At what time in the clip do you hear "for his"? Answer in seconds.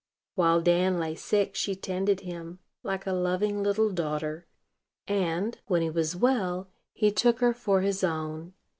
7.53-8.03